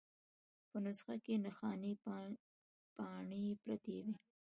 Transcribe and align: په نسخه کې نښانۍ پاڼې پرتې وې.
په 0.69 0.77
نسخه 0.85 1.15
کې 1.23 1.33
نښانۍ 1.45 1.93
پاڼې 2.95 3.49
پرتې 3.61 3.97
وې. 4.05 4.15